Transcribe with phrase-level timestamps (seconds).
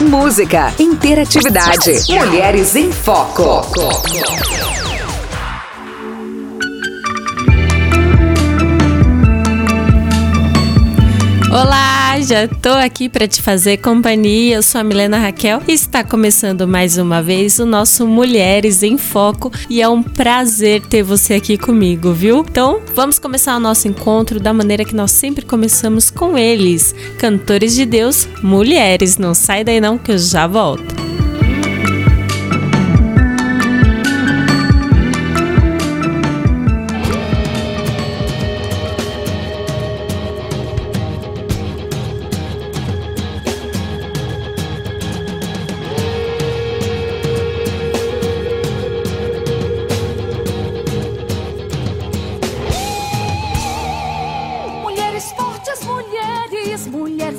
[0.00, 1.98] música, interatividade.
[2.10, 4.65] Mulheres em Foco.
[12.26, 14.56] Já tô aqui para te fazer companhia.
[14.56, 18.98] Eu sou a Milena Raquel e está começando mais uma vez o nosso Mulheres em
[18.98, 22.38] Foco e é um prazer ter você aqui comigo, viu?
[22.40, 27.76] Então, vamos começar o nosso encontro da maneira que nós sempre começamos com eles, cantores
[27.76, 29.18] de Deus, mulheres.
[29.18, 31.05] Não sai daí não que eu já volto.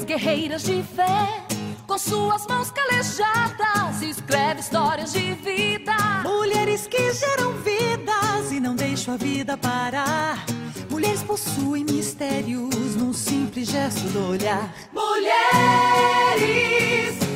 [0.08, 1.44] Guerreiras de fé,
[1.86, 5.94] com suas mãos calejadas, escreve histórias de vida.
[6.24, 10.44] Mulheres que geram vidas e não deixam a vida parar.
[10.90, 14.74] Mulheres possuem mistérios num simples gesto do olhar.
[14.94, 15.30] Mulheres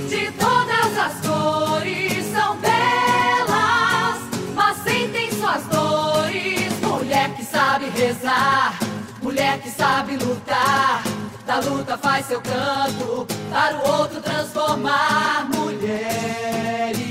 [0.09, 4.17] de todas as cores são belas,
[4.55, 6.73] mas sentem suas dores.
[6.81, 8.79] Mulher que sabe rezar,
[9.21, 11.10] mulher que sabe lutar
[11.51, 17.01] da luta faz seu canto para o outro transformar mulheres.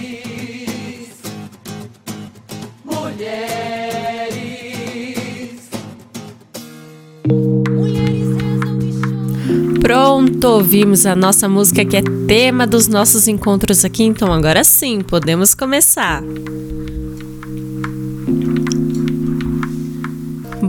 [2.82, 4.30] Mulheres.
[9.82, 15.02] Pronto, ouvimos a nossa música que é tema dos nossos encontros aqui, então agora sim,
[15.02, 16.22] podemos começar.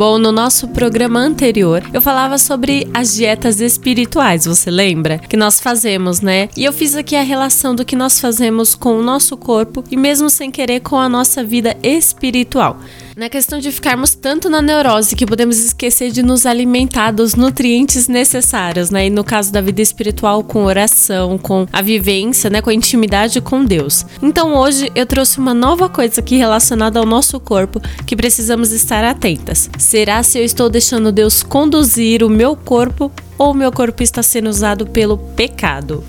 [0.02, 5.20] Bom, no nosso programa anterior, eu falava sobre as dietas espirituais, você lembra?
[5.20, 6.50] Que nós fazemos, né?
[6.58, 9.96] E eu fiz aqui a relação do que nós fazemos com o nosso corpo e
[9.96, 12.80] mesmo sem querer com a nossa vida espiritual
[13.22, 18.08] na questão de ficarmos tanto na neurose que podemos esquecer de nos alimentar dos nutrientes
[18.08, 19.06] necessários, né?
[19.06, 22.64] E no caso da vida espiritual, com oração, com a vivência, né?
[22.64, 24.04] Com a intimidade com Deus.
[24.24, 29.04] Então hoje eu trouxe uma nova coisa aqui relacionada ao nosso corpo que precisamos estar
[29.04, 29.70] atentas.
[29.78, 34.24] Será se eu estou deixando Deus conduzir o meu corpo ou o meu corpo está
[34.24, 36.04] sendo usado pelo pecado?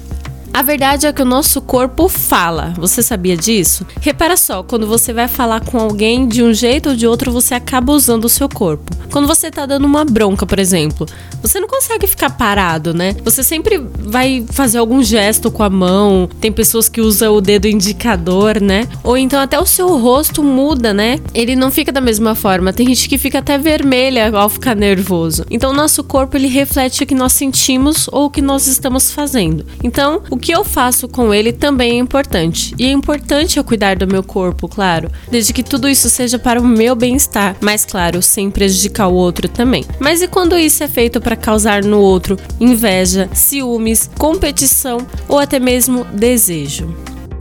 [0.54, 2.74] A verdade é que o nosso corpo fala.
[2.76, 3.86] Você sabia disso?
[4.00, 7.54] Repara só, quando você vai falar com alguém de um jeito ou de outro, você
[7.54, 8.94] acaba usando o seu corpo.
[9.10, 11.06] Quando você tá dando uma bronca, por exemplo,
[11.40, 13.16] você não consegue ficar parado, né?
[13.24, 16.28] Você sempre vai fazer algum gesto com a mão.
[16.40, 18.86] Tem pessoas que usam o dedo indicador, né?
[19.02, 21.19] Ou então até o seu rosto muda, né?
[21.34, 22.72] Ele não fica da mesma forma.
[22.72, 25.44] Tem gente que fica até vermelha ao ficar nervoso.
[25.50, 29.66] Então, nosso corpo ele reflete o que nós sentimos ou o que nós estamos fazendo.
[29.82, 32.75] Então, o que eu faço com ele também é importante.
[32.76, 36.60] E é importante eu cuidar do meu corpo, claro, desde que tudo isso seja para
[36.60, 39.84] o meu bem-estar, mas claro, sem prejudicar o outro também.
[40.00, 44.98] Mas e quando isso é feito para causar no outro inveja, ciúmes, competição
[45.28, 46.92] ou até mesmo desejo?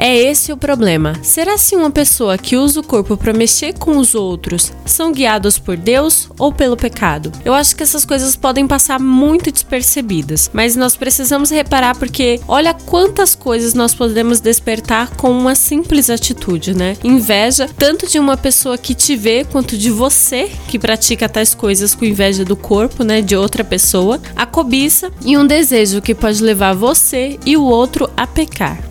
[0.03, 1.13] É esse o problema.
[1.21, 5.59] Será se uma pessoa que usa o corpo para mexer com os outros são guiados
[5.59, 7.31] por Deus ou pelo pecado?
[7.45, 12.73] Eu acho que essas coisas podem passar muito despercebidas, mas nós precisamos reparar porque olha
[12.73, 16.97] quantas coisas nós podemos despertar com uma simples atitude, né?
[17.03, 21.93] Inveja tanto de uma pessoa que te vê quanto de você que pratica tais coisas
[21.93, 26.41] com inveja do corpo, né, de outra pessoa, a cobiça e um desejo que pode
[26.41, 28.90] levar você e o outro a pecar.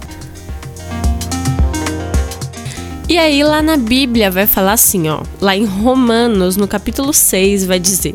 [3.11, 7.67] E aí lá na Bíblia vai falar assim, ó, lá em Romanos, no capítulo 6,
[7.67, 8.15] vai dizer: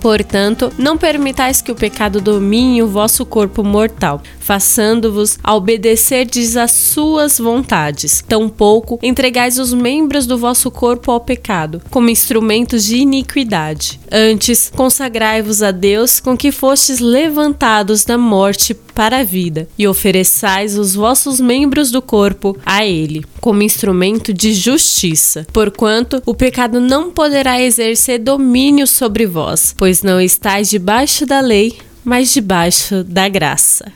[0.00, 7.38] Portanto, não permitais que o pecado domine o vosso corpo mortal, façando-vos obedecerdes às suas
[7.38, 8.24] vontades.
[8.26, 14.00] Tampouco entregais os membros do vosso corpo ao pecado, como instrumentos de iniquidade.
[14.10, 20.78] Antes, consagrai-vos a Deus com que fostes levantados da morte para a vida, e ofereçais
[20.78, 25.46] os vossos membros do corpo a Ele, como instrumento de justiça.
[25.52, 31.76] Porquanto o pecado não poderá exercer domínio sobre vós, pois não estáis debaixo da lei,
[32.02, 33.92] mas debaixo da graça.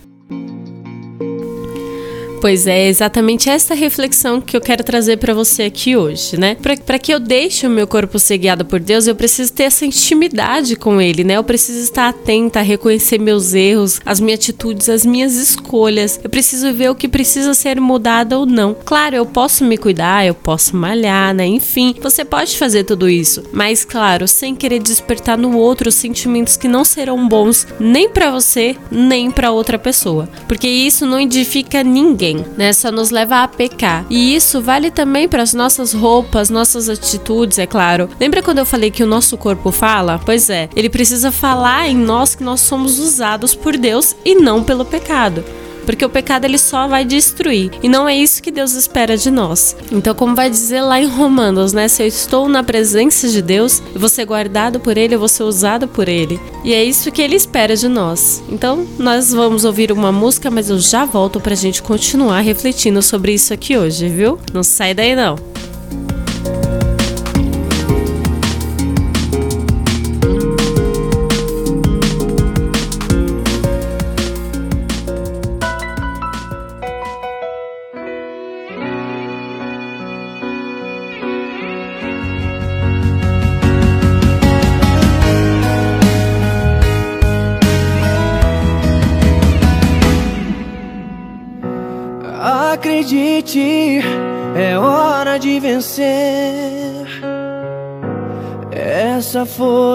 [2.41, 6.57] Pois é, exatamente essa reflexão que eu quero trazer para você aqui hoje, né?
[6.87, 9.85] Para que eu deixe o meu corpo ser guiado por Deus, eu preciso ter essa
[9.85, 11.35] intimidade com Ele, né?
[11.35, 16.19] Eu preciso estar atenta a reconhecer meus erros, as minhas atitudes, as minhas escolhas.
[16.25, 18.75] Eu preciso ver o que precisa ser mudado ou não.
[18.87, 21.47] Claro, eu posso me cuidar, eu posso malhar, né?
[21.47, 26.69] Enfim, você pode fazer tudo isso, mas claro, sem querer despertar no outro sentimentos que
[26.69, 32.30] não serão bons nem para você, nem para outra pessoa, porque isso não edifica ninguém,
[32.56, 32.73] né?
[32.73, 34.05] Só nos leva a pecar.
[34.11, 38.09] E isso vale também para as nossas roupas, nossas atitudes, é claro.
[38.19, 40.21] Lembra quando eu falei que o nosso corpo fala?
[40.25, 44.62] Pois é, ele precisa falar em nós que nós somos usados por Deus e não
[44.62, 45.44] pelo pecado
[45.91, 49.29] porque o pecado ele só vai destruir e não é isso que Deus espera de
[49.29, 49.77] nós.
[49.91, 51.89] Então, como vai dizer lá em Romanos, né?
[51.89, 55.27] Se eu estou na presença de Deus, eu vou ser guardado por Ele, eu vou
[55.27, 56.41] ser usado por Ele.
[56.65, 58.41] E é isso que Ele espera de nós.
[58.49, 63.33] Então, nós vamos ouvir uma música, mas eu já volto pra gente continuar refletindo sobre
[63.33, 64.39] isso aqui hoje, viu?
[64.53, 65.35] Não sai daí não.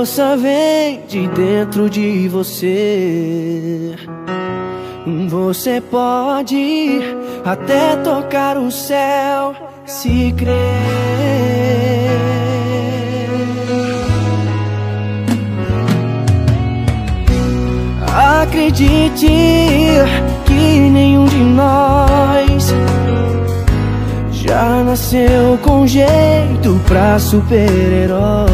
[0.05, 3.95] Força vem de dentro de você.
[5.27, 7.01] Você pode
[7.43, 10.53] até tocar o céu se crer.
[18.43, 19.27] Acredite
[20.45, 22.71] que nenhum de nós
[24.31, 28.45] já nasceu com jeito pra super-herói.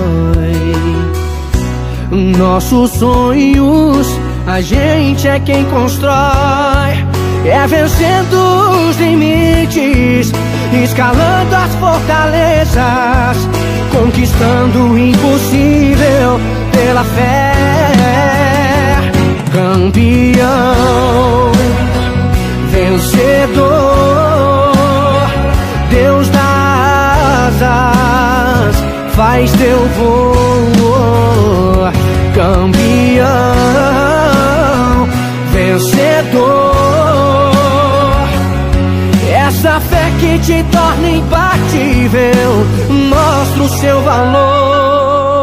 [2.11, 4.05] Nossos sonhos
[4.45, 6.11] a gente é quem constrói.
[7.45, 10.31] É vencendo os limites,
[10.83, 13.37] escalando as fortalezas,
[13.91, 16.39] conquistando o impossível
[16.73, 17.53] pela fé.
[19.53, 21.51] Campeão,
[22.71, 23.61] vencedor,
[25.89, 28.75] Deus das asas,
[29.15, 30.41] faz teu voo.
[32.41, 33.27] Campeão,
[35.51, 36.71] vencedor.
[39.31, 45.40] Essa fé que te torna imbatível, mostra o seu valor.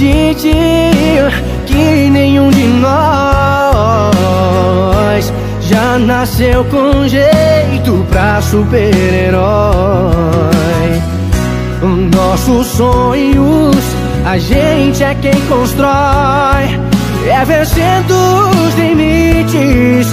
[0.00, 0.56] Acredite
[1.66, 2.90] que nenhum de nós
[5.60, 9.42] já nasceu com jeito pra super-herói.
[12.16, 13.76] Nossos sonhos
[14.24, 16.80] a gente é quem constrói.
[17.28, 18.14] É vencendo
[18.68, 20.08] os limites,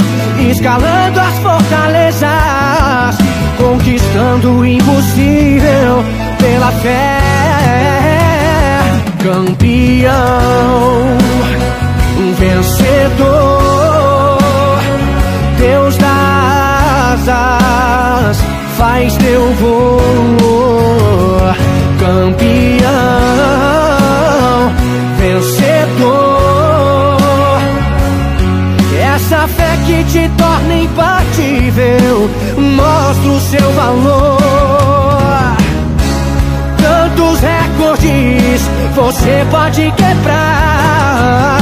[0.52, 3.16] escalando as fortalezas,
[3.58, 6.04] conquistando o impossível
[6.42, 8.07] pela fé.
[9.28, 11.18] Campeão,
[12.18, 13.20] um vencedor,
[15.60, 18.38] Deus das asas,
[18.78, 20.00] faz teu voo.
[22.00, 22.88] Campeão,
[25.20, 26.38] vencedor,
[29.14, 32.30] essa fé que te torna imbatível,
[32.78, 34.38] mostra o seu valor.
[36.78, 37.44] Tantos
[38.96, 41.60] você pode quebrar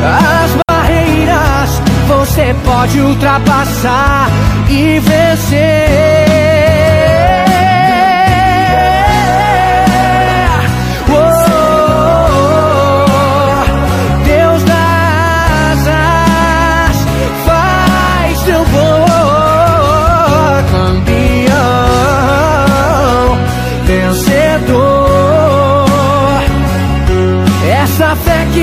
[0.00, 4.28] as barreiras, você pode ultrapassar
[4.70, 6.17] e vencer.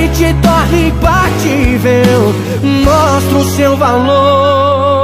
[0.09, 2.33] Te torna imbatível,
[2.83, 4.95] mostra o seu valor.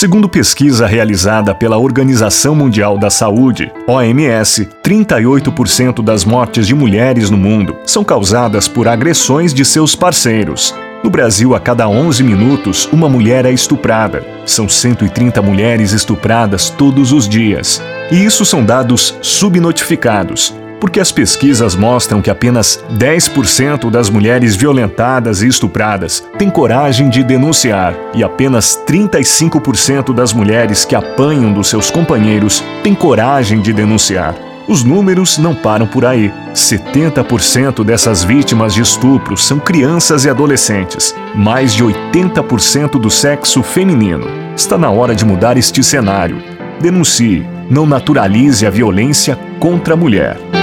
[0.00, 7.36] Segundo pesquisa realizada pela Organização Mundial da Saúde, OMS, 38% das mortes de mulheres no
[7.36, 10.74] mundo são causadas por agressões de seus parceiros.
[11.04, 14.24] No Brasil, a cada 11 minutos, uma mulher é estuprada.
[14.46, 17.82] São 130 mulheres estupradas todos os dias.
[18.10, 25.42] E isso são dados subnotificados, porque as pesquisas mostram que apenas 10% das mulheres violentadas
[25.42, 31.90] e estupradas têm coragem de denunciar e apenas 35% das mulheres que apanham dos seus
[31.90, 34.34] companheiros têm coragem de denunciar.
[34.66, 36.32] Os números não param por aí.
[36.54, 44.26] 70% dessas vítimas de estupro são crianças e adolescentes, mais de 80% do sexo feminino.
[44.56, 46.40] Está na hora de mudar este cenário.
[46.80, 50.59] Denuncie, não naturalize a violência contra a mulher.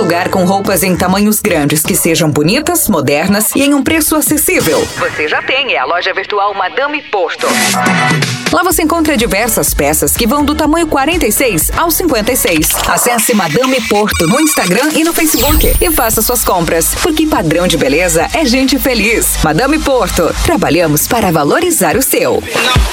[0.00, 4.80] Lugar com roupas em tamanhos grandes que sejam bonitas, modernas e em um preço acessível.
[4.96, 7.46] Você já tem, é a loja virtual Madame Porto.
[8.50, 12.70] Lá você encontra diversas peças que vão do tamanho 46 ao 56.
[12.88, 17.76] Acesse Madame Porto no Instagram e no Facebook e faça suas compras, porque padrão de
[17.76, 19.36] beleza é gente feliz.
[19.44, 22.42] Madame Porto, trabalhamos para valorizar o seu.
[22.42, 22.89] fortalecei-vos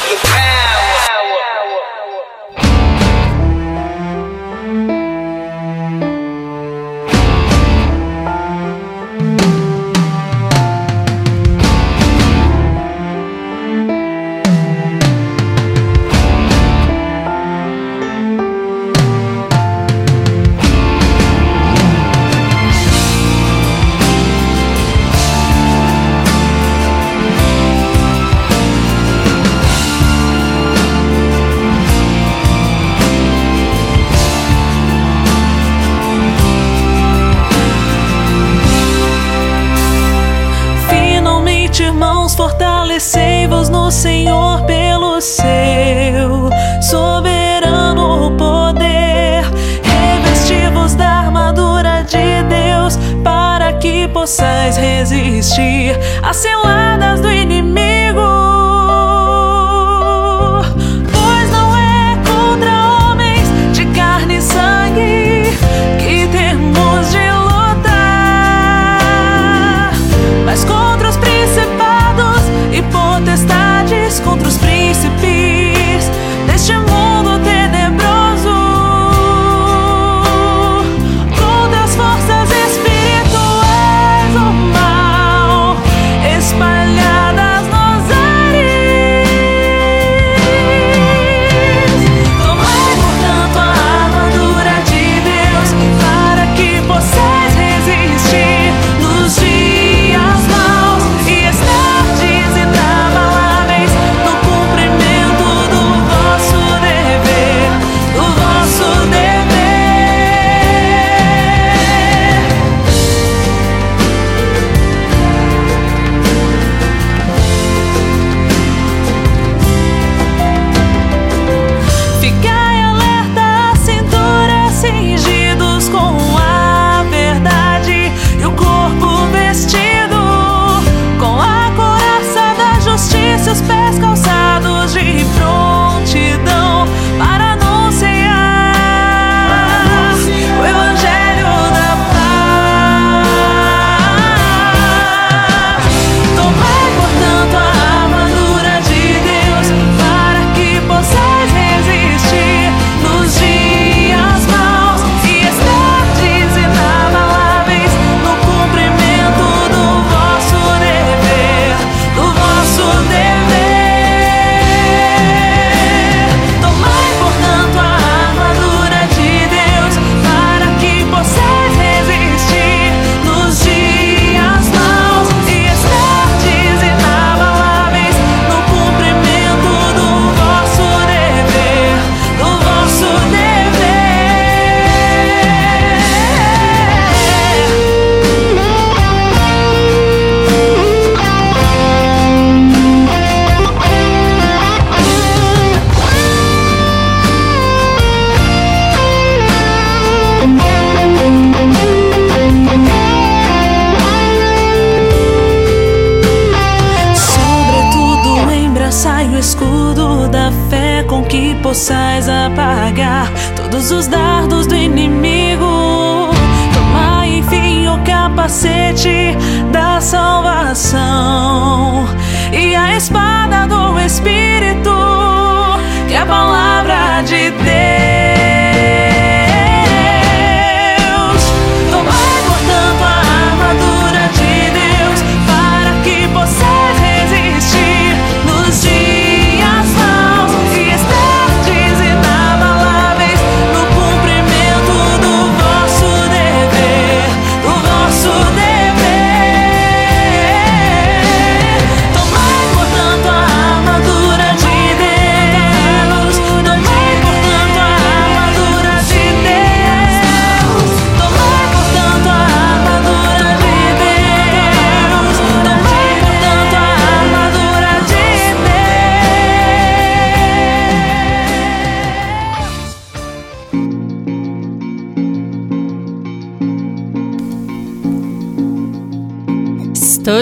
[54.88, 55.67] resistir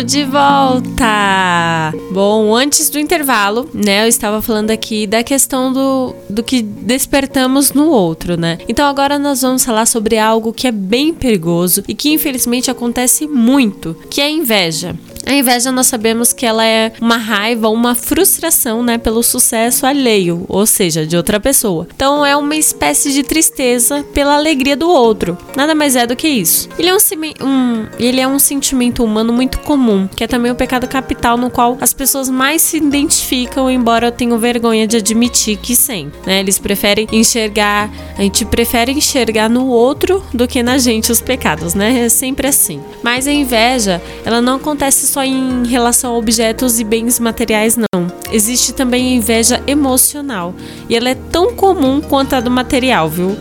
[0.05, 1.91] de volta!
[2.11, 7.73] Bom, antes do intervalo, né, eu estava falando aqui da questão do, do que despertamos
[7.73, 8.59] no outro, né?
[8.69, 13.27] Então agora nós vamos falar sobre algo que é bem perigoso e que infelizmente acontece
[13.27, 14.95] muito, que é a inveja.
[15.25, 20.45] A inveja nós sabemos que ela é uma raiva, uma frustração, né, pelo sucesso alheio,
[20.47, 21.87] ou seja, de outra pessoa.
[21.95, 25.37] Então é uma espécie de tristeza pela alegria do outro.
[25.55, 26.69] Nada mais é do que isso.
[26.77, 26.97] Ele é um,
[27.45, 31.49] um ele é um sentimento humano muito comum, que é também o pecado capital no
[31.49, 36.11] qual as pessoas mais se identificam, embora eu tenha vergonha de admitir que sim.
[36.25, 36.39] Né?
[36.39, 41.73] Eles preferem enxergar, a gente prefere enxergar no outro do que na gente os pecados,
[41.73, 42.05] né?
[42.05, 42.81] É sempre assim.
[43.01, 48.11] Mas a inveja, ela não acontece só em relação a objetos e bens materiais, não.
[48.33, 50.53] Existe também a inveja emocional.
[50.89, 53.37] E ela é tão comum quanto a do material, viu?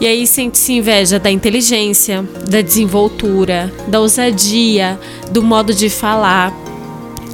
[0.00, 4.98] E aí sente-se inveja da inteligência, da desenvoltura, da ousadia,
[5.30, 6.50] do modo de falar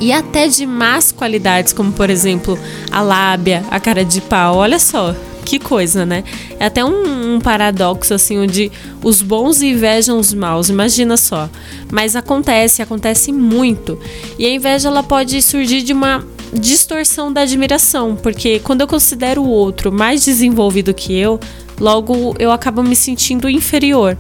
[0.01, 2.59] e até de más qualidades, como por exemplo
[2.91, 4.57] a lábia, a cara de pau.
[4.57, 5.15] Olha só,
[5.47, 6.25] que coisa, né?
[6.59, 8.71] É até um, um, paradoxo, assim, onde
[9.03, 11.49] os bons invejam os maus, imagina só.
[11.91, 13.99] Mas acontece, acontece muito.
[14.39, 19.43] E a inveja, ela pode surgir de uma distorção da admiração, porque quando eu considero
[19.43, 21.39] o outro mais desenvolvido que eu,
[21.79, 24.19] logo eu acabo me sentindo inferior.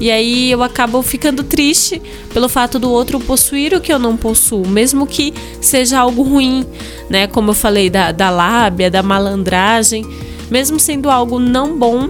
[0.00, 2.00] E aí eu acabo ficando triste
[2.32, 6.64] pelo fato do outro possuir o que eu não possuo, mesmo que seja algo ruim,
[7.10, 7.26] né?
[7.26, 10.06] Como eu falei da, da lábia, da malandragem
[10.50, 12.08] mesmo sendo algo não bom,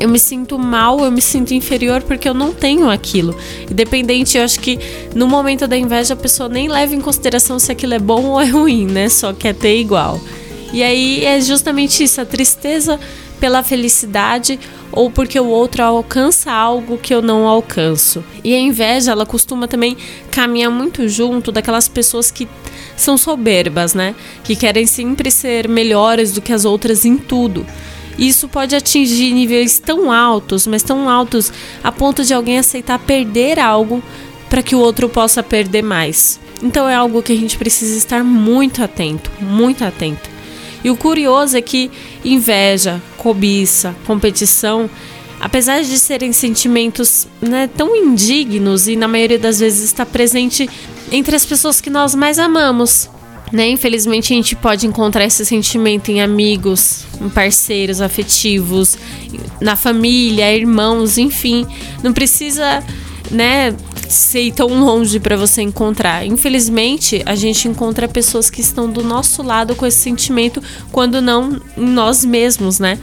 [0.00, 3.36] eu me sinto mal, eu me sinto inferior porque eu não tenho aquilo.
[3.70, 4.78] Independente, eu acho que
[5.14, 8.40] no momento da inveja a pessoa nem leva em consideração se aquilo é bom ou
[8.40, 9.08] é ruim, né?
[9.08, 10.20] Só quer ter igual.
[10.72, 13.00] E aí é justamente isso, a tristeza
[13.40, 14.58] pela felicidade
[14.92, 18.24] ou porque o outro alcança algo que eu não alcanço.
[18.44, 19.96] E a inveja, ela costuma também
[20.30, 22.48] caminhar muito junto daquelas pessoas que
[22.98, 24.14] são soberbas, né?
[24.44, 27.66] Que querem sempre ser melhores do que as outras em tudo.
[28.18, 33.60] Isso pode atingir níveis tão altos, mas tão altos a ponto de alguém aceitar perder
[33.60, 34.02] algo
[34.50, 36.40] para que o outro possa perder mais.
[36.62, 40.28] Então é algo que a gente precisa estar muito atento, muito atento.
[40.82, 41.90] E o curioso é que
[42.24, 44.90] inveja, cobiça, competição,
[45.40, 50.68] apesar de serem sentimentos né, tão indignos e na maioria das vezes está presente
[51.12, 53.08] entre as pessoas que nós mais amamos.
[53.52, 53.70] Né?
[53.70, 58.98] Infelizmente a gente pode encontrar esse sentimento em amigos, em parceiros afetivos,
[59.60, 61.66] na família, irmãos, enfim.
[62.02, 62.82] Não precisa,
[63.30, 63.74] né,
[64.08, 66.26] ser tão longe para você encontrar.
[66.26, 71.60] Infelizmente, a gente encontra pessoas que estão do nosso lado com esse sentimento, quando não
[71.76, 72.98] em nós mesmos, né?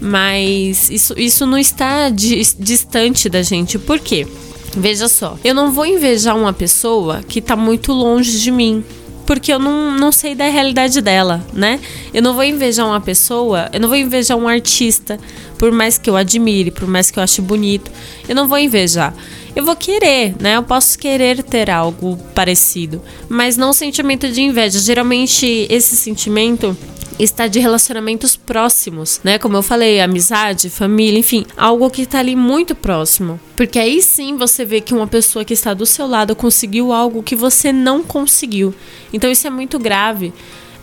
[0.00, 3.78] Mas isso, isso não está distante da gente.
[3.78, 4.26] Por quê?
[4.76, 8.82] Veja só, eu não vou invejar uma pessoa que está muito longe de mim,
[9.26, 11.78] porque eu não, não sei da realidade dela, né?
[12.12, 15.18] Eu não vou invejar uma pessoa, eu não vou invejar um artista,
[15.58, 17.90] por mais que eu admire, por mais que eu ache bonito,
[18.26, 19.14] eu não vou invejar.
[19.54, 20.56] Eu vou querer, né?
[20.56, 24.78] Eu posso querer ter algo parecido, mas não sentimento de inveja.
[24.78, 26.74] Geralmente esse sentimento
[27.18, 29.38] está de relacionamentos próximos, né?
[29.38, 33.38] Como eu falei, amizade, família, enfim, algo que está ali muito próximo.
[33.56, 37.22] Porque aí sim você vê que uma pessoa que está do seu lado conseguiu algo
[37.22, 38.74] que você não conseguiu.
[39.12, 40.32] Então isso é muito grave.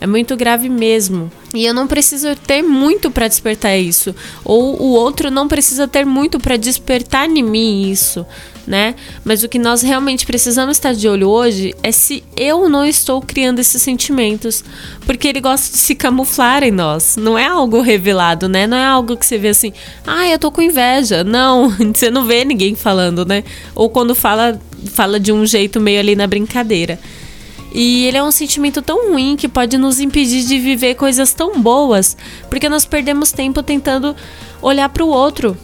[0.00, 1.30] É muito grave mesmo.
[1.52, 4.14] E eu não preciso ter muito para despertar isso.
[4.44, 8.24] Ou o outro não precisa ter muito para despertar em mim isso
[8.70, 8.94] né?
[9.24, 13.20] Mas o que nós realmente precisamos estar de olho hoje é se eu não estou
[13.20, 14.64] criando esses sentimentos,
[15.04, 17.16] porque ele gosta de se camuflar em nós.
[17.16, 18.68] Não é algo revelado, né?
[18.68, 19.72] Não é algo que você vê assim,
[20.06, 21.24] ah, eu tô com inveja.
[21.24, 23.42] Não, você não vê ninguém falando, né?
[23.74, 24.60] Ou quando fala,
[24.92, 26.98] fala de um jeito meio ali na brincadeira.
[27.72, 31.60] E ele é um sentimento tão ruim que pode nos impedir de viver coisas tão
[31.60, 32.16] boas,
[32.48, 34.14] porque nós perdemos tempo tentando
[34.60, 35.56] olhar para o outro.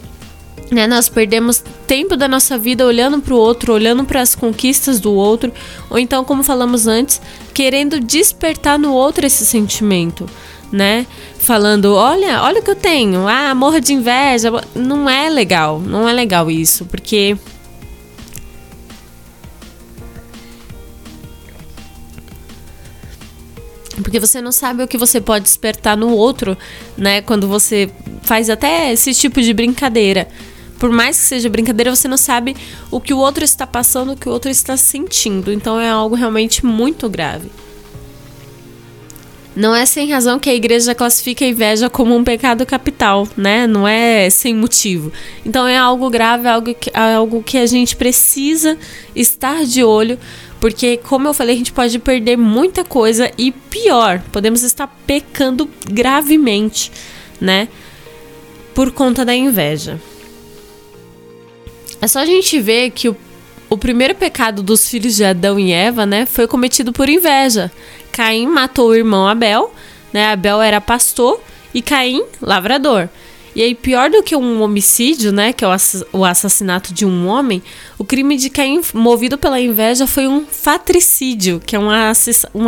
[0.71, 0.85] Né?
[0.87, 5.13] Nós perdemos tempo da nossa vida olhando para o outro, olhando para as conquistas do
[5.13, 5.51] outro,
[5.89, 7.21] ou então, como falamos antes,
[7.53, 10.25] querendo despertar no outro esse sentimento,
[10.71, 11.07] né?
[11.39, 14.51] Falando, olha, olha o que eu tenho, ah, morra de inveja.
[14.75, 17.37] Não é legal, não é legal isso, porque
[24.01, 26.57] Porque você não sabe o que você pode despertar no outro,
[26.97, 27.21] né?
[27.21, 27.89] Quando você
[28.23, 30.27] faz até esse tipo de brincadeira.
[30.77, 32.55] Por mais que seja brincadeira, você não sabe
[32.91, 35.51] o que o outro está passando, o que o outro está sentindo.
[35.51, 37.49] Então é algo realmente muito grave.
[39.57, 43.65] Não é sem razão que a igreja classifica a inveja como um pecado capital, né?
[43.65, 45.11] Não é sem motivo.
[45.43, 48.77] Então é algo grave, algo que, algo que a gente precisa
[49.15, 50.19] estar de olho,
[50.59, 55.69] porque, como eu falei, a gente pode perder muita coisa e pior, podemos estar pecando
[55.89, 56.91] gravemente,
[57.39, 57.67] né?
[58.73, 59.99] Por conta da inveja.
[62.01, 63.17] É só a gente ver que o,
[63.69, 67.71] o primeiro pecado dos filhos de Adão e Eva, né, foi cometido por inveja.
[68.11, 69.71] Caim matou o irmão Abel,
[70.11, 70.31] né?
[70.31, 71.39] Abel era pastor
[71.73, 73.09] e Caim lavrador.
[73.57, 75.67] E aí, pior do que um homicídio, né, que é
[76.13, 77.63] o assassinato de um homem,
[77.97, 81.89] o crime de Caim, movido pela inveja, foi um fatricídio, que é um,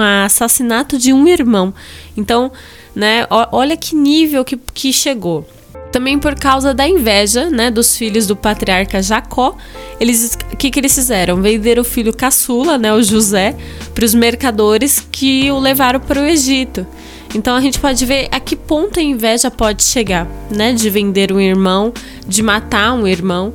[0.01, 1.71] assassinato de um irmão.
[2.17, 2.51] Então,
[2.95, 5.47] né, olha que nível que, que chegou.
[5.91, 9.55] Também por causa da inveja, né, dos filhos do patriarca Jacó,
[9.99, 11.39] eles, que, que eles fizeram?
[11.39, 13.55] Venderam o filho caçula, né, o José,
[13.93, 16.87] para os mercadores que o levaram para o Egito.
[17.35, 20.73] Então a gente pode ver a que ponto a inveja pode chegar, né?
[20.73, 21.93] De vender um irmão,
[22.27, 23.53] de matar um irmão.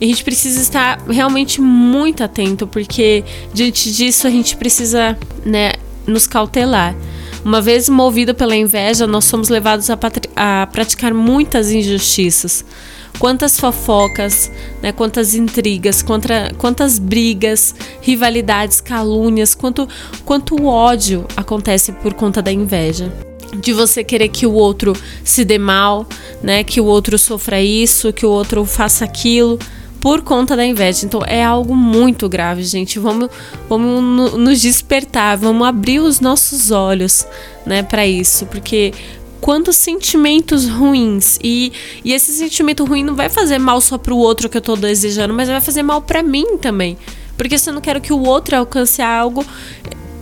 [0.00, 3.22] E a gente precisa estar realmente muito atento, porque
[3.52, 5.74] diante disso a gente precisa, né,
[6.06, 6.96] nos cautelar.
[7.44, 9.98] Uma vez movido pela inveja, nós somos levados a,
[10.34, 12.64] a praticar muitas injustiças
[13.18, 14.50] quantas fofocas,
[14.82, 19.88] né, quantas intrigas, contra, quantas brigas, rivalidades, calúnias, quanto,
[20.24, 23.12] quanto ódio acontece por conta da inveja.
[23.60, 26.06] De você querer que o outro se dê mal,
[26.42, 29.58] né, que o outro sofra isso, que o outro faça aquilo
[30.00, 31.06] por conta da inveja.
[31.06, 32.98] Então é algo muito grave, gente.
[32.98, 33.28] Vamos,
[33.68, 37.24] vamos nos despertar, vamos abrir os nossos olhos,
[37.64, 38.92] né, para isso, porque
[39.42, 41.38] quantos sentimentos ruins.
[41.42, 41.72] E,
[42.04, 45.34] e esse sentimento ruim não vai fazer mal só pro outro que eu tô desejando,
[45.34, 46.96] mas vai fazer mal para mim também.
[47.36, 49.44] Porque se eu não quero que o outro alcance algo,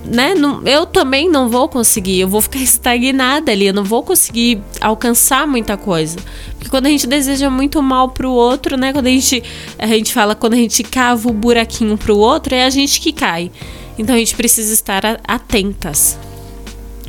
[0.07, 0.35] né?
[0.35, 2.19] Não, eu também não vou conseguir.
[2.19, 3.67] Eu vou ficar estagnada ali.
[3.67, 6.19] Eu não vou conseguir alcançar muita coisa.
[6.55, 8.91] Porque quando a gente deseja muito mal pro outro, né?
[8.91, 9.43] Quando a gente,
[9.79, 13.13] a gente fala, quando a gente cava o buraquinho pro outro, é a gente que
[13.13, 13.51] cai.
[13.99, 16.19] Então a gente precisa estar atentas.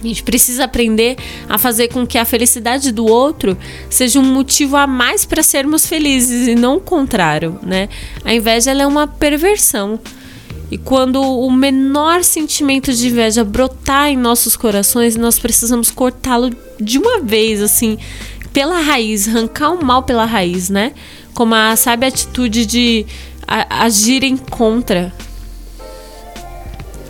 [0.03, 1.15] A gente precisa aprender
[1.47, 3.57] a fazer com que a felicidade do outro
[3.89, 7.87] seja um motivo a mais para sermos felizes e não o contrário, né?
[8.25, 9.99] A inveja é uma perversão.
[10.71, 16.97] E quando o menor sentimento de inveja brotar em nossos corações, nós precisamos cortá-lo de
[16.97, 17.97] uma vez, assim,
[18.53, 20.93] pela raiz, arrancar o mal pela raiz, né?
[21.33, 23.05] Como a sábia atitude de
[23.69, 25.13] agir em contra,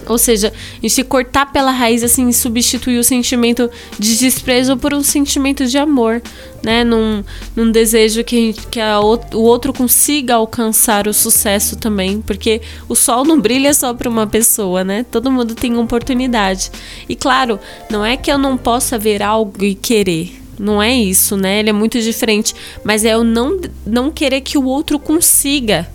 [0.08, 5.04] ou seja, a gente cortar pela raiz, assim, substituir o sentimento de desprezo por um
[5.04, 6.22] sentimento de amor,
[6.64, 6.84] né?
[6.84, 7.24] Num,
[7.56, 13.24] num desejo que, que a, o outro consiga alcançar o sucesso também, porque o sol
[13.24, 15.06] não brilha só para uma pessoa, né?
[15.10, 16.72] Todo mundo tem oportunidade.
[17.08, 17.60] E claro,
[17.90, 21.60] não é que eu não possa ver algo e querer, não é isso, né?
[21.60, 22.54] Ele é muito diferente.
[22.84, 25.90] Mas é eu não, não querer que o outro consiga,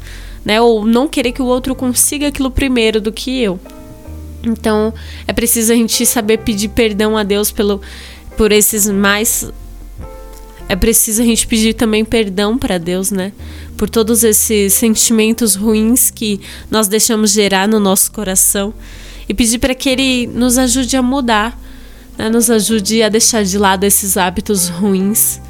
[0.44, 0.60] né?
[0.60, 3.60] Ou não querer que o outro consiga aquilo primeiro do que eu.
[4.46, 4.94] Então,
[5.26, 7.80] é preciso a gente saber pedir perdão a Deus pelo,
[8.36, 9.50] por esses mais.
[10.68, 13.32] É preciso a gente pedir também perdão para Deus, né?
[13.76, 18.74] Por todos esses sentimentos ruins que nós deixamos gerar no nosso coração.
[19.28, 21.58] E pedir para que Ele nos ajude a mudar,
[22.16, 22.28] né?
[22.28, 25.40] nos ajude a deixar de lado esses hábitos ruins.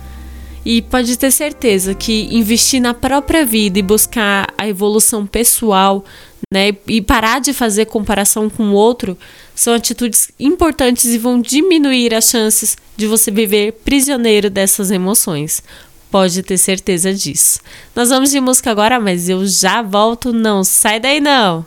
[0.69, 6.05] E pode ter certeza que investir na própria vida e buscar a evolução pessoal,
[6.53, 6.73] né?
[6.89, 9.17] E parar de fazer comparação com o outro
[9.55, 15.63] são atitudes importantes e vão diminuir as chances de você viver prisioneiro dessas emoções.
[16.11, 17.61] Pode ter certeza disso.
[17.95, 20.33] Nós vamos de música agora, mas eu já volto.
[20.33, 21.65] Não sai daí não.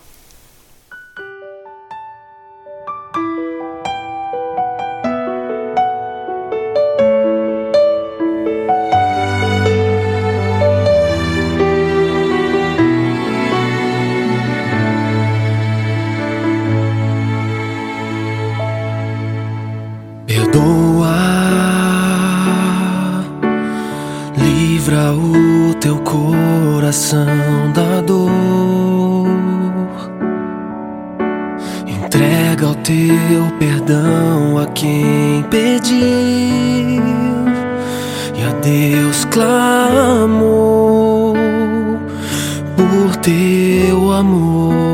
[32.19, 37.01] Entrega o teu perdão a quem pediu
[38.35, 40.53] e a Deus clamou
[42.75, 44.89] por teu amor.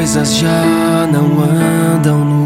[0.00, 2.39] coisas já não andam no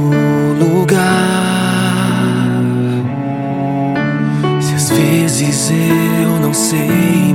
[6.55, 7.35] eu não sei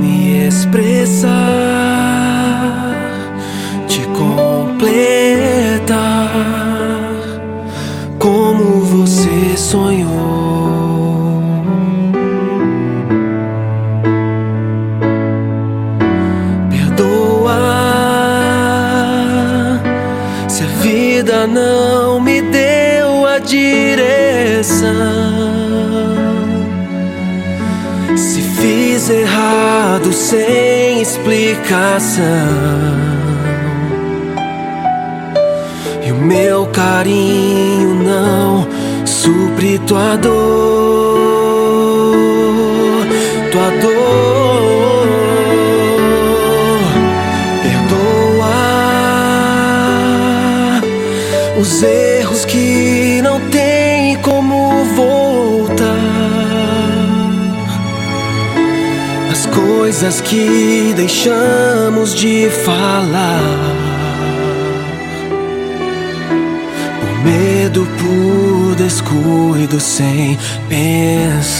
[31.70, 32.26] explicação,
[36.04, 38.66] e o meu carinho não
[39.06, 40.32] supre tua dor,
[43.52, 44.00] tua dor.
[51.60, 53.09] os erros que
[59.90, 63.42] coisas que deixamos de falar,
[67.00, 71.50] por medo, por descuido, sem pensar.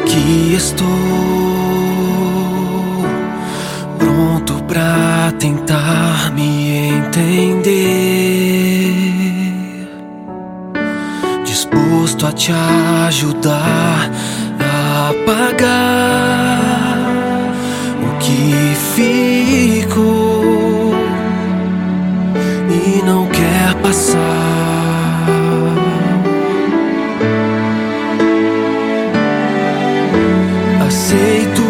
[0.00, 1.42] Aqui estou
[4.66, 8.81] pra tentar me entender,
[12.22, 12.52] disposto a te
[13.08, 14.10] ajudar
[14.60, 16.58] a pagar
[18.00, 20.94] o que ficou
[22.70, 24.22] e não quer passar.
[30.86, 31.62] Aceito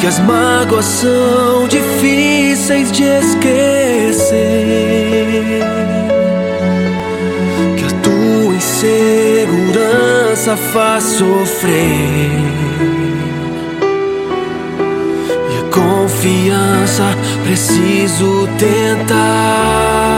[0.00, 3.96] que as mágoas são difíceis de esquecer.
[8.76, 12.28] Insegurança faz sofrer.
[15.50, 17.04] E a confiança
[17.42, 20.15] preciso tentar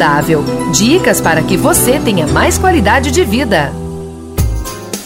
[0.00, 0.42] Saudável.
[0.72, 3.70] Dicas para que você tenha mais qualidade de vida.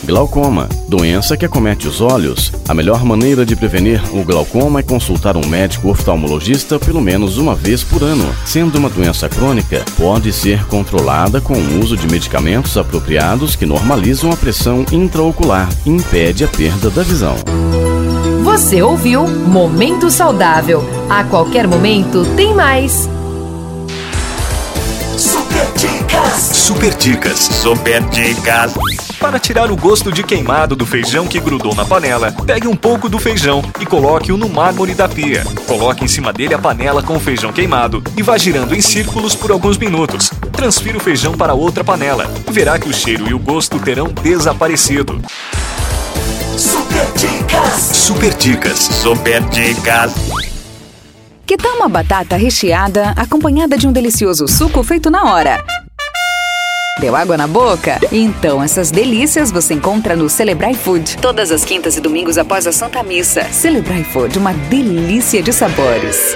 [0.04, 2.52] Glaucoma, doença que acomete os olhos.
[2.68, 7.56] A melhor maneira de prevenir o glaucoma é consultar um médico oftalmologista pelo menos uma
[7.56, 8.24] vez por ano.
[8.44, 14.30] Sendo uma doença crônica, pode ser controlada com o uso de medicamentos apropriados que normalizam
[14.30, 17.34] a pressão intraocular e impede a perda da visão.
[18.44, 20.84] Você ouviu Momento Saudável.
[21.10, 23.08] A qualquer momento tem mais.
[26.38, 27.38] Super dicas.
[27.38, 28.72] Super dicas.
[29.18, 33.08] Para tirar o gosto de queimado do feijão que grudou na panela, pegue um pouco
[33.08, 35.44] do feijão e coloque-o no mármore da pia.
[35.66, 39.34] Coloque em cima dele a panela com o feijão queimado e vá girando em círculos
[39.34, 40.30] por alguns minutos.
[40.52, 42.30] Transfira o feijão para outra panela.
[42.50, 45.20] Verá que o cheiro e o gosto terão desaparecido.
[46.56, 47.96] Super dicas.
[47.96, 48.78] Super dicas.
[48.78, 50.53] Super dicas.
[51.46, 55.62] Que tal uma batata recheada acompanhada de um delicioso suco feito na hora?
[57.00, 58.00] Deu água na boca?
[58.10, 61.18] Então essas delícias você encontra no Celebrai Food.
[61.18, 63.44] Todas as quintas e domingos após a Santa Missa.
[63.52, 66.34] Celebrai Food, uma delícia de sabores.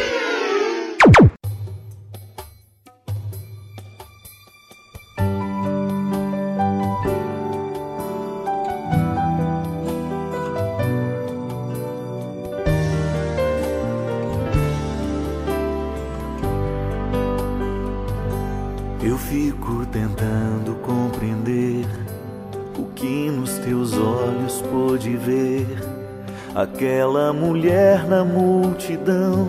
[26.59, 29.47] Aquela mulher na multidão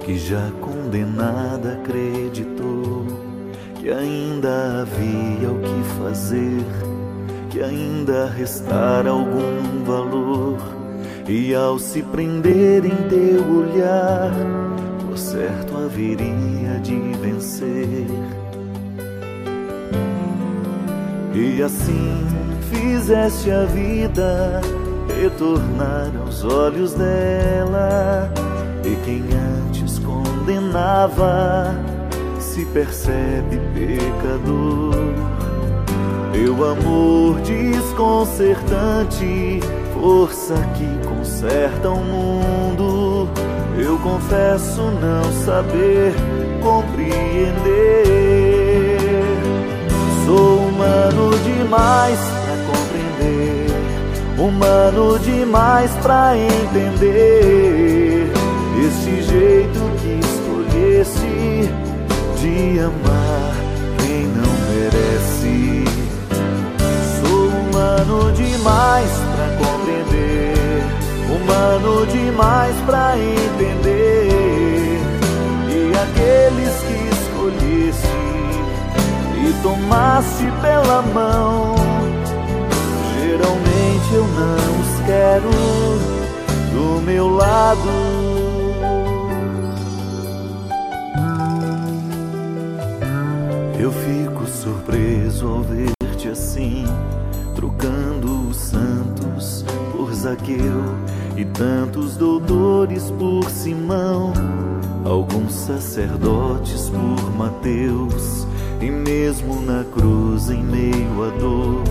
[0.00, 3.06] que já condenada acreditou
[3.78, 6.64] que ainda havia o que fazer,
[7.50, 10.58] que ainda restara algum valor.
[11.28, 14.32] E ao se prender em teu olhar,
[15.06, 18.08] por certo haveria de vencer.
[21.32, 22.26] E assim
[22.72, 24.60] fizeste a vida
[25.24, 28.30] retornar aos olhos dela.
[28.84, 29.24] E quem
[29.66, 31.74] antes condenava
[32.38, 34.94] se percebe pecador.
[36.32, 39.58] Teu amor desconcertante,
[39.94, 43.26] força que conserta o mundo.
[43.78, 46.12] Eu confesso não saber
[46.62, 48.04] compreender.
[50.26, 53.63] Sou humano demais pra compreender,
[54.38, 58.32] humano demais pra entender
[58.86, 61.70] este jeito que escolheste
[62.40, 63.54] de amar
[63.98, 65.84] quem não merece.
[67.20, 70.82] Sou humano demais pra compreender,
[71.28, 74.98] humano demais pra entender
[75.70, 78.08] e aqueles que escolheste
[79.36, 82.03] e tomaste pela mão.
[84.14, 85.50] Eu não os quero
[86.72, 87.80] do meu lado.
[93.76, 96.84] Eu fico surpreso ao ver-te assim,
[97.56, 100.84] trocando os santos por Zaqueu
[101.36, 104.32] e tantos doutores por Simão,
[105.04, 108.46] alguns sacerdotes por Mateus.
[108.80, 111.82] E mesmo na cruz, em meio à dor,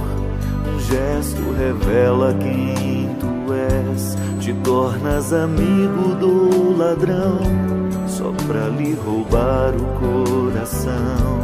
[0.84, 4.18] gesto revela quem tu és.
[4.40, 7.40] Te tornas amigo do ladrão,
[8.08, 11.44] só pra lhe roubar o coração.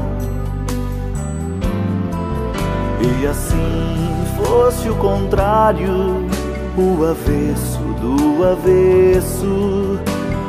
[3.02, 6.28] E assim fosse o contrário,
[6.78, 10.00] o avesso do avesso.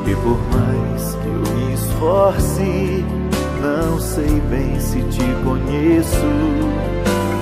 [0.07, 3.05] E por mais que eu me esforce,
[3.62, 6.89] não sei bem se te conheço.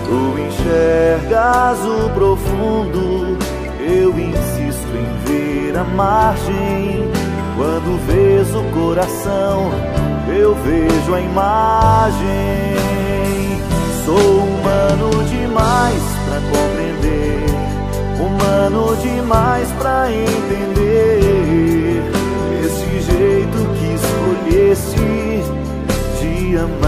[0.08, 3.36] Tu enxergas o profundo,
[3.78, 7.10] eu insisto em ver a margem.
[7.54, 9.70] Quando vês o coração,
[10.34, 12.78] eu vejo a imagem.
[14.06, 17.44] Sou humano demais pra compreender,
[18.18, 22.02] humano demais pra entender
[22.64, 25.42] esse jeito que escolheste
[26.18, 26.87] de amar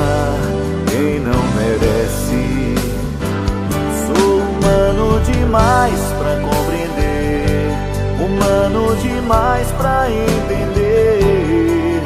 [5.50, 7.74] demais pra compreender,
[8.20, 12.00] humano demais pra entender.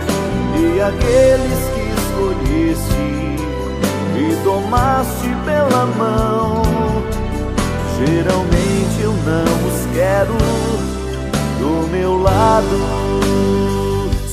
[0.56, 3.04] E aqueles que escolheste
[4.16, 6.62] e tomaste pela mão,
[7.98, 10.38] geralmente eu não os quero
[11.60, 12.80] do meu lado.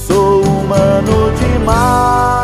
[0.08, 2.41] Sou humano demais,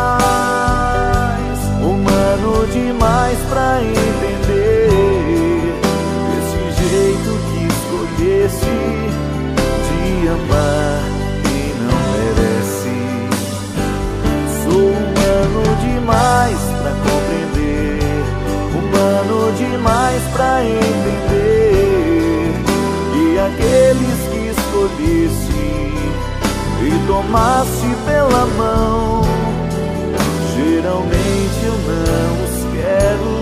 [27.28, 29.22] e tomaste pela mão.
[30.56, 33.32] Geralmente eu não os quero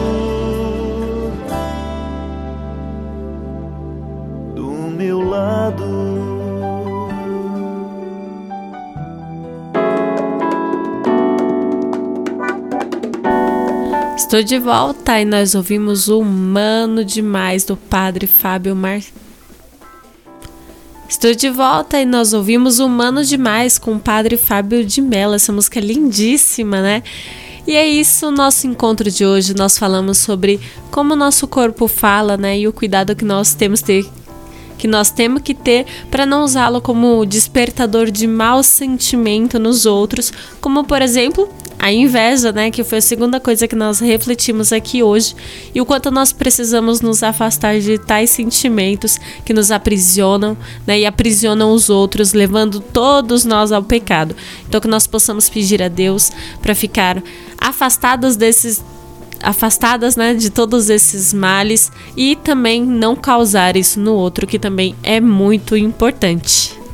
[4.55, 5.85] do meu lado.
[14.17, 19.26] Estou de volta e nós ouvimos o Humano Demais do Padre Fábio Martins.
[21.09, 25.35] Estou de volta e nós ouvimos Humano Demais com o padre Fábio de Mello.
[25.35, 27.03] Essa música é lindíssima, né?
[27.65, 29.55] E é isso, nosso encontro de hoje.
[29.55, 32.59] Nós falamos sobre como o nosso corpo fala, né?
[32.59, 34.05] E o cuidado que nós temos ter
[34.77, 40.31] que nós temos que ter para não usá-lo como despertador de mau sentimento nos outros,
[40.61, 41.49] como por exemplo
[41.87, 45.37] a inveja, né, que foi a segunda coisa que nós refletimos aqui hoje,
[45.73, 51.07] e o quanto nós precisamos nos afastar de tais sentimentos que nos aprisionam, né, e
[51.07, 54.35] aprisionam os outros, levando todos nós ao pecado.
[54.69, 57.23] Então que nós possamos pedir a Deus para ficar
[57.57, 58.83] afastados desses
[59.41, 64.97] afastadas, né, de todos esses males e também não causar isso no outro, que também
[65.05, 66.86] é muito importante.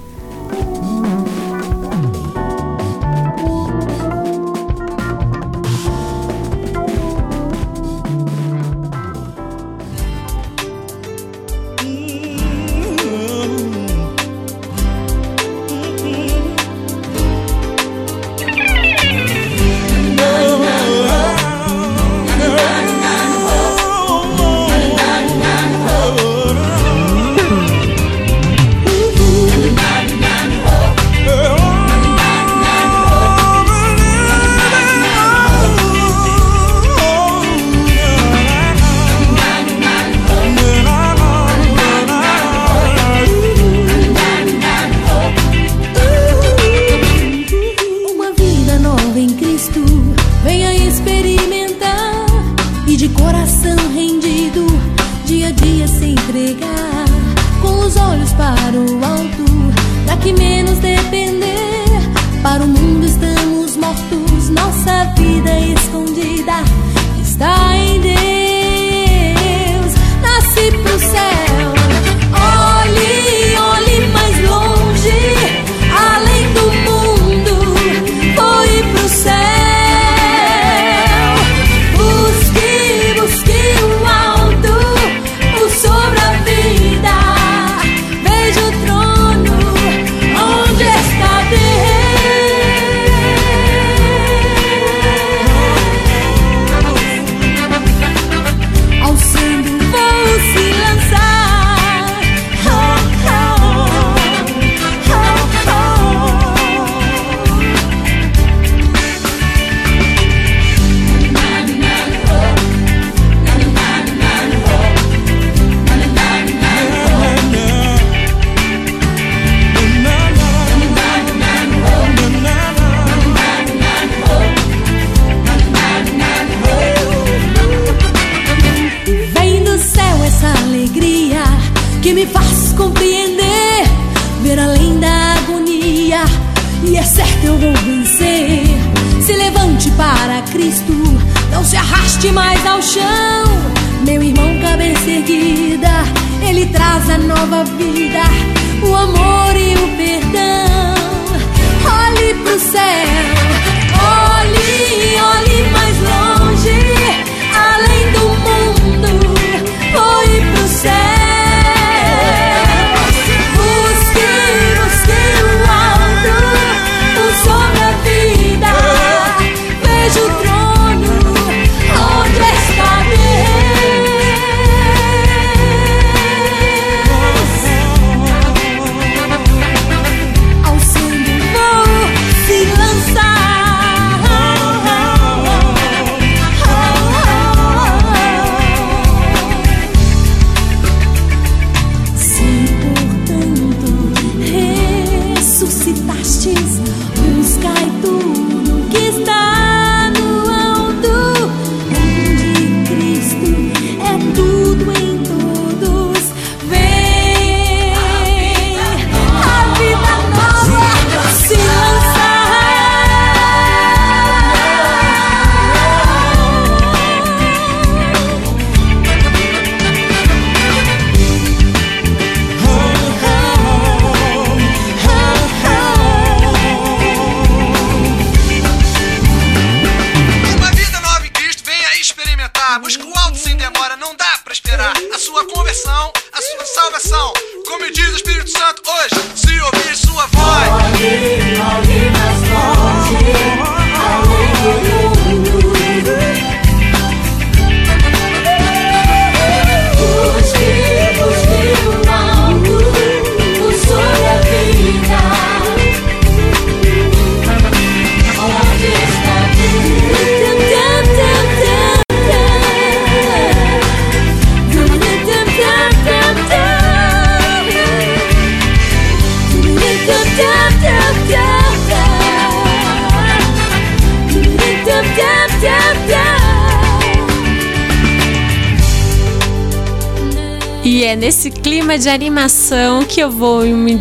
[281.00, 283.98] É nesse clima de animação que eu vou me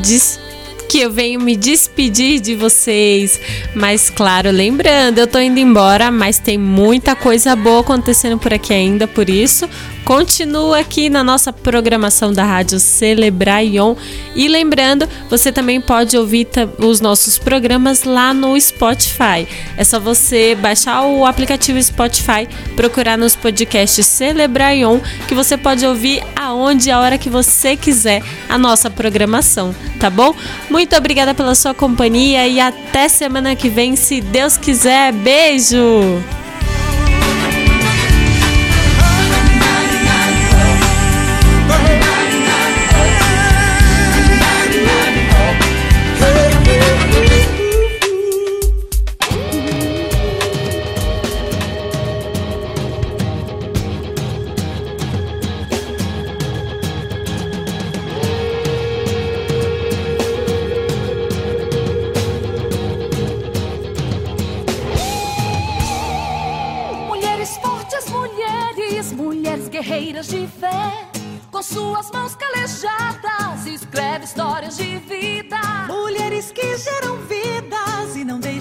[0.89, 3.39] que eu venho me despedir de vocês.
[3.73, 8.73] Mas claro, lembrando, eu tô indo embora, mas tem muita coisa boa acontecendo por aqui
[8.73, 9.69] ainda, por isso
[10.04, 13.95] continua aqui na nossa programação da Rádio Celebraion.
[14.36, 16.47] E lembrando, você também pode ouvir
[16.78, 19.47] os nossos programas lá no Spotify.
[19.78, 26.24] É só você baixar o aplicativo Spotify, procurar nos podcasts Celebraion, que você pode ouvir
[26.36, 30.36] aonde a hora que você quiser a nossa programação, tá bom?
[30.70, 35.14] Muito obrigada pela sua companhia e até semana que vem, se Deus quiser.
[35.14, 36.40] Beijo!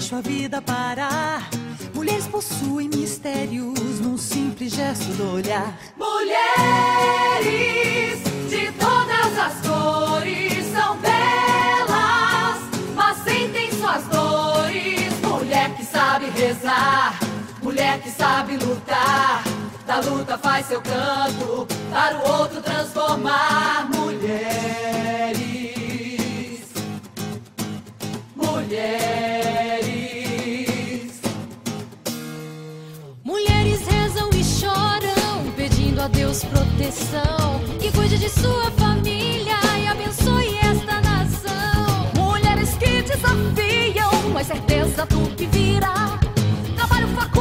[0.01, 1.47] Deixam a vida parar.
[1.93, 5.77] Mulheres possuem mistérios num simples gesto do olhar.
[5.95, 7.43] Mulheres
[8.49, 12.57] de todas as cores são belas,
[12.95, 15.13] mas sentem suas dores.
[15.21, 17.19] Mulher que sabe rezar,
[17.61, 19.43] mulher que sabe lutar
[19.85, 25.37] da luta faz seu canto para o outro transformar mulheres,
[28.35, 29.30] mulheres.
[36.31, 42.09] Deus proteção, que cuide de sua família e abençoe esta nação.
[42.15, 46.17] Mulheres que desafiam a certeza do que virá.
[46.77, 47.40] Trabalho, facu